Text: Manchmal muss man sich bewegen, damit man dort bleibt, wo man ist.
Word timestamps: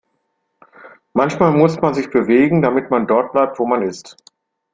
Manchmal 1.13 1.51
muss 1.51 1.79
man 1.79 1.93
sich 1.93 2.09
bewegen, 2.09 2.63
damit 2.63 2.89
man 2.89 3.05
dort 3.05 3.33
bleibt, 3.33 3.59
wo 3.59 3.67
man 3.67 3.83
ist. 3.83 4.17